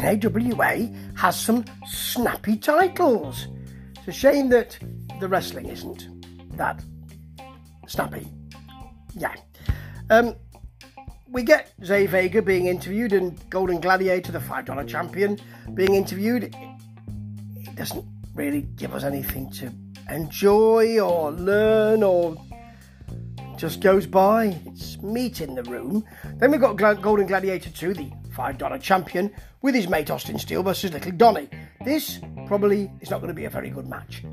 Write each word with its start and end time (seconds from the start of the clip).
NAWA 0.00 0.90
has 1.16 1.38
some 1.38 1.64
snappy 1.86 2.56
titles. 2.56 3.46
It's 3.98 4.08
a 4.08 4.12
shame 4.12 4.48
that 4.50 4.78
the 5.20 5.28
wrestling 5.28 5.66
isn't 5.66 6.08
that 6.56 6.82
snappy. 7.86 8.28
Yeah. 9.14 9.34
Um, 10.10 10.34
we 11.28 11.42
get 11.42 11.72
Zay 11.84 12.06
Vega 12.06 12.42
being 12.42 12.66
interviewed 12.66 13.12
and 13.12 13.38
Golden 13.50 13.80
Gladiator, 13.80 14.32
the 14.32 14.38
$5 14.38 14.88
champion, 14.88 15.38
being 15.74 15.94
interviewed. 15.94 16.54
It 17.56 17.74
doesn't 17.74 18.04
really 18.34 18.62
give 18.62 18.94
us 18.94 19.04
anything 19.04 19.50
to 19.52 19.72
enjoy 20.10 21.00
or 21.00 21.32
learn 21.32 22.02
or 22.02 22.36
just 23.56 23.80
goes 23.80 24.06
by. 24.06 24.60
It's 24.66 25.00
meat 25.02 25.40
in 25.40 25.54
the 25.54 25.62
room. 25.64 26.04
Then 26.36 26.50
we've 26.50 26.60
got 26.60 26.74
Golden 27.00 27.26
Gladiator 27.26 27.70
2, 27.70 27.94
the 27.94 28.10
$5 28.34 28.80
champion, 28.80 29.30
with 29.62 29.74
his 29.74 29.88
mate 29.88 30.10
Austin 30.10 30.38
Steele 30.38 30.62
versus 30.62 30.92
Little 30.92 31.12
Donny. 31.12 31.48
This 31.84 32.20
probably 32.46 32.90
is 33.00 33.10
not 33.10 33.20
going 33.20 33.28
to 33.28 33.34
be 33.34 33.44
a 33.44 33.50
very 33.50 33.70
good 33.70 33.86
match. 33.86 34.24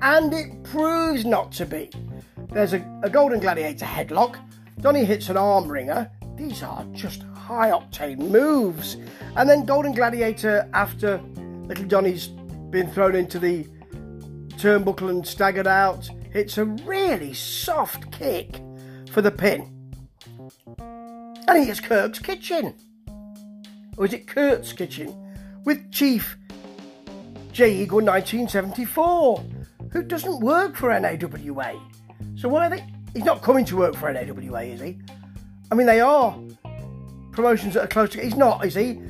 And 0.00 0.32
it 0.32 0.62
proves 0.64 1.24
not 1.24 1.52
to 1.52 1.66
be. 1.66 1.90
There's 2.52 2.72
a, 2.72 3.00
a 3.02 3.10
Golden 3.10 3.40
Gladiator 3.40 3.84
headlock. 3.84 4.38
Donny 4.80 5.04
hits 5.04 5.28
an 5.28 5.36
arm 5.36 5.68
wringer. 5.68 6.10
These 6.36 6.62
are 6.62 6.84
just 6.92 7.22
high 7.34 7.70
octane 7.70 8.18
moves. 8.18 8.96
And 9.36 9.48
then 9.48 9.64
Golden 9.64 9.92
Gladiator, 9.92 10.68
after 10.72 11.20
Little 11.66 11.86
Donny's 11.86 12.28
been 12.70 12.90
thrown 12.90 13.16
into 13.16 13.38
the 13.38 13.64
turnbuckle 14.56 15.10
and 15.10 15.26
staggered 15.26 15.66
out, 15.66 16.08
hits 16.32 16.58
a 16.58 16.64
really 16.64 17.34
soft 17.34 18.10
kick 18.12 18.60
for 19.10 19.20
the 19.20 19.30
pin. 19.30 19.74
And 21.48 21.64
here's 21.64 21.80
Kirk's 21.80 22.18
Kitchen. 22.18 22.74
Or 23.98 24.06
is 24.06 24.12
it 24.12 24.26
Kurt's 24.28 24.72
Kitchen? 24.72 25.12
With 25.64 25.90
Chief 25.90 26.38
J 27.52 27.74
Eagle 27.74 27.98
1974, 27.98 29.44
who 29.90 30.02
doesn't 30.04 30.40
work 30.40 30.76
for 30.76 30.98
NAWA. 30.98 31.74
So 32.36 32.48
why 32.48 32.66
are 32.66 32.70
they. 32.70 32.86
He's 33.12 33.24
not 33.24 33.42
coming 33.42 33.64
to 33.66 33.76
work 33.76 33.96
for 33.96 34.12
NAWA, 34.12 34.62
is 34.62 34.80
he? 34.80 34.98
I 35.72 35.74
mean, 35.74 35.86
they 35.86 36.00
are 36.00 36.38
promotions 37.32 37.74
that 37.74 37.84
are 37.84 37.88
close 37.88 38.10
to. 38.10 38.22
He's 38.22 38.36
not, 38.36 38.64
is 38.64 38.74
he? 38.74 39.00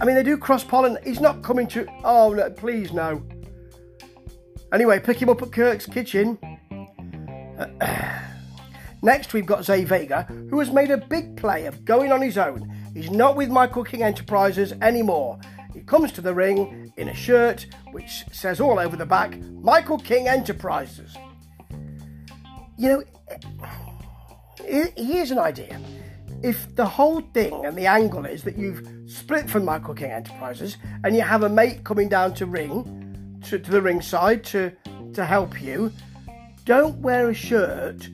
I 0.00 0.04
mean, 0.04 0.16
they 0.16 0.22
do 0.22 0.38
cross 0.38 0.64
pollen. 0.64 0.96
He's 1.04 1.20
not 1.20 1.42
coming 1.42 1.66
to. 1.68 1.86
Oh, 2.02 2.32
no, 2.32 2.48
please, 2.50 2.92
no. 2.92 3.22
Anyway, 4.72 4.98
pick 5.00 5.20
him 5.20 5.28
up 5.28 5.42
at 5.42 5.52
Kirk's 5.52 5.84
kitchen. 5.86 6.38
Next, 9.02 9.34
we've 9.34 9.46
got 9.46 9.64
Zay 9.64 9.84
Vega, 9.84 10.22
who 10.50 10.58
has 10.58 10.70
made 10.70 10.90
a 10.90 10.96
big 10.96 11.36
play 11.36 11.66
of 11.66 11.84
going 11.84 12.10
on 12.10 12.22
his 12.22 12.38
own. 12.38 12.75
He's 12.96 13.10
not 13.10 13.36
with 13.36 13.50
Michael 13.50 13.84
King 13.84 14.02
Enterprises 14.02 14.72
anymore. 14.80 15.38
He 15.74 15.80
comes 15.80 16.12
to 16.12 16.22
the 16.22 16.32
ring 16.32 16.90
in 16.96 17.10
a 17.10 17.14
shirt 17.14 17.66
which 17.92 18.24
says 18.32 18.58
all 18.58 18.78
over 18.78 18.96
the 18.96 19.04
back, 19.04 19.38
Michael 19.60 19.98
King 19.98 20.28
Enterprises. 20.28 21.14
You 22.78 22.88
know, 22.88 23.04
here's 24.64 25.30
an 25.30 25.38
idea. 25.38 25.78
If 26.42 26.74
the 26.74 26.86
whole 26.86 27.20
thing 27.20 27.66
and 27.66 27.76
the 27.76 27.86
angle 27.86 28.24
is 28.24 28.44
that 28.44 28.56
you've 28.56 28.88
split 29.06 29.50
from 29.50 29.66
Michael 29.66 29.92
King 29.92 30.12
Enterprises 30.12 30.78
and 31.04 31.14
you 31.14 31.20
have 31.20 31.42
a 31.42 31.50
mate 31.50 31.84
coming 31.84 32.08
down 32.08 32.32
to 32.36 32.46
ring, 32.46 33.40
to, 33.44 33.58
to 33.58 33.70
the 33.70 33.82
ringside 33.82 34.42
to 34.44 34.72
to 35.12 35.24
help 35.24 35.60
you. 35.60 35.92
Don't 36.64 36.96
wear 36.98 37.28
a 37.28 37.34
shirt 37.34 38.08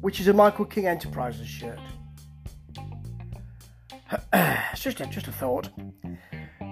which 0.00 0.20
is 0.20 0.28
a 0.28 0.32
Michael 0.32 0.64
King 0.64 0.86
Enterprises 0.86 1.46
shirt. 1.46 1.78
it's 4.32 4.82
just 4.82 5.00
a, 5.00 5.06
just 5.06 5.28
a 5.28 5.32
thought. 5.32 5.68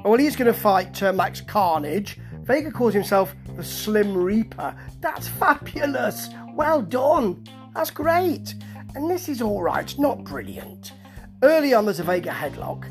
Well, 0.05 0.17
he's 0.17 0.37
going 0.37 0.53
to 0.53 0.59
fight 0.59 1.03
uh, 1.03 1.13
Max 1.13 1.41
Carnage. 1.41 2.19
Vega 2.43 2.71
calls 2.71 2.95
himself 2.95 3.35
the 3.57 3.65
Slim 3.65 4.17
Reaper. 4.17 4.75
That's 5.01 5.29
fabulous. 5.29 6.29
Well 6.55 6.83
done. 6.83 7.45
That's 7.75 7.91
great. 7.91 8.55
And 8.95 9.11
this 9.11 9.29
is 9.29 9.43
all 9.43 9.63
right, 9.63 9.97
not 9.99 10.25
brilliant. 10.25 10.93
Early 11.43 11.75
on, 11.75 11.85
there's 11.85 12.01
a 12.01 12.05
Vega 12.05 12.31
headlock, 12.31 12.87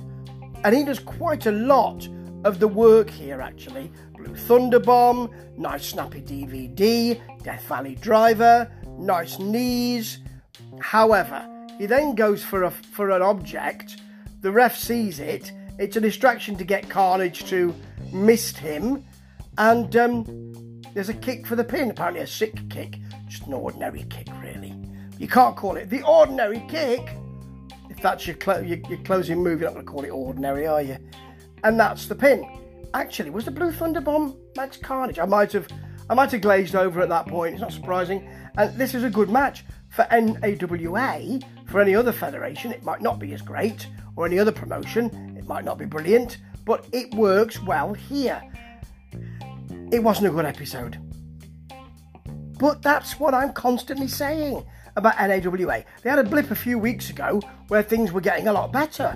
and 0.63 0.75
he 0.75 0.85
does 0.85 0.99
quite 0.99 1.47
a 1.47 1.51
lot 1.51 2.07
of 2.43 2.59
the 2.59 2.67
work 2.67 3.09
here 3.09 3.41
actually. 3.41 3.91
Blue 4.15 4.35
Thunder 4.35 4.79
Bomb, 4.79 5.29
nice 5.57 5.87
snappy 5.87 6.21
DVD, 6.21 7.19
Death 7.43 7.63
Valley 7.63 7.95
Driver, 7.95 8.71
nice 8.97 9.39
knees. 9.39 10.19
However, 10.79 11.45
he 11.77 11.85
then 11.87 12.15
goes 12.15 12.43
for 12.43 12.63
a 12.63 12.71
for 12.71 13.09
an 13.09 13.21
object. 13.21 13.97
The 14.41 14.51
ref 14.51 14.77
sees 14.77 15.19
it. 15.19 15.51
It's 15.79 15.95
a 15.95 16.01
distraction 16.01 16.55
to 16.57 16.63
get 16.63 16.89
Carnage 16.89 17.45
to 17.49 17.73
missed 18.11 18.57
him, 18.57 19.03
and 19.57 19.95
um, 19.95 20.81
there's 20.93 21.09
a 21.09 21.13
kick 21.13 21.45
for 21.45 21.55
the 21.55 21.63
pin. 21.63 21.91
Apparently, 21.91 22.21
a 22.21 22.27
sick 22.27 22.69
kick, 22.69 22.97
just 23.27 23.47
an 23.47 23.53
ordinary 23.53 24.05
kick, 24.09 24.27
really. 24.41 24.73
You 25.17 25.27
can't 25.27 25.55
call 25.55 25.75
it 25.77 25.89
the 25.89 26.03
ordinary 26.03 26.63
kick. 26.67 27.09
If 27.89 28.01
that's 28.01 28.27
your, 28.27 28.35
clo- 28.35 28.59
your, 28.59 28.77
your 28.89 28.99
closing 28.99 29.43
move, 29.43 29.59
you're 29.61 29.69
not 29.69 29.75
going 29.75 29.85
to 29.85 29.91
call 29.91 30.03
it 30.03 30.09
ordinary, 30.09 30.67
are 30.67 30.81
you? 30.81 30.97
and 31.63 31.79
that's 31.79 32.07
the 32.07 32.15
pin. 32.15 32.45
Actually, 32.93 33.29
was 33.29 33.45
the 33.45 33.51
Blue 33.51 33.71
Thunder 33.71 34.01
Bomb 34.01 34.35
Max 34.55 34.77
Carnage? 34.77 35.19
I 35.19 35.25
might 35.25 35.51
have, 35.51 35.67
I 36.09 36.13
might 36.13 36.31
have 36.31 36.41
glazed 36.41 36.75
over 36.75 37.01
at 37.01 37.09
that 37.09 37.27
point. 37.27 37.53
It's 37.53 37.61
not 37.61 37.73
surprising. 37.73 38.27
And 38.57 38.75
this 38.77 38.95
is 38.95 39.03
a 39.03 39.09
good 39.09 39.29
match 39.29 39.65
for 39.89 40.07
NAWA. 40.11 41.39
For 41.65 41.81
any 41.81 41.95
other 41.95 42.13
federation, 42.13 42.71
it 42.71 42.83
might 42.83 43.01
not 43.01 43.19
be 43.19 43.33
as 43.33 43.41
great, 43.41 43.87
or 44.17 44.25
any 44.25 44.37
other 44.37 44.51
promotion, 44.51 45.37
it 45.37 45.47
might 45.47 45.63
not 45.63 45.77
be 45.77 45.85
brilliant, 45.85 46.37
but 46.65 46.85
it 46.91 47.13
works 47.15 47.61
well 47.61 47.93
here. 47.93 48.41
It 49.91 50.03
wasn't 50.03 50.27
a 50.27 50.31
good 50.31 50.45
episode. 50.45 50.97
But 52.59 52.81
that's 52.81 53.19
what 53.19 53.33
I'm 53.33 53.53
constantly 53.53 54.09
saying 54.09 54.65
about 54.97 55.15
NAWA. 55.17 55.85
They 56.01 56.09
had 56.09 56.19
a 56.19 56.23
blip 56.23 56.51
a 56.51 56.55
few 56.55 56.77
weeks 56.77 57.09
ago 57.09 57.39
where 57.69 57.83
things 57.83 58.11
were 58.11 58.19
getting 58.19 58.49
a 58.49 58.53
lot 58.53 58.73
better 58.73 59.15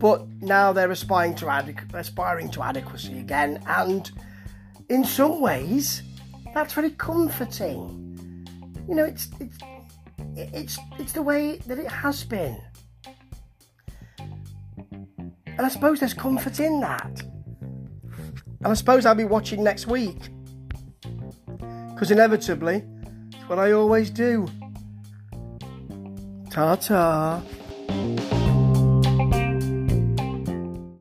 but 0.00 0.26
now 0.40 0.72
they're 0.72 0.90
aspiring 0.90 1.34
to 1.34 1.74
aspiring 1.92 2.50
to 2.52 2.62
adequacy 2.62 3.18
again, 3.18 3.62
and 3.66 4.10
in 4.88 5.04
some 5.04 5.42
ways, 5.42 6.02
that's 6.54 6.72
very 6.72 6.90
comforting. 6.92 8.46
You 8.88 8.94
know, 8.94 9.04
it's 9.04 9.28
it's 9.38 9.58
it's 10.34 10.78
it's 10.98 11.12
the 11.12 11.22
way 11.22 11.58
that 11.66 11.78
it 11.78 11.86
has 11.86 12.24
been, 12.24 12.58
and 15.60 15.66
I 15.66 15.68
suppose 15.68 16.00
there's 16.00 16.14
comfort 16.14 16.58
in 16.58 16.80
that. 16.80 17.20
And 17.20 18.68
I 18.68 18.72
suppose 18.72 19.04
I'll 19.04 19.14
be 19.14 19.24
watching 19.24 19.62
next 19.62 19.86
week 19.86 20.30
because 21.92 22.10
inevitably, 22.10 22.82
it's 23.30 23.46
what 23.46 23.58
I 23.58 23.72
always 23.72 24.08
do. 24.08 24.48
Ta 26.48 26.76
ta. 26.76 28.39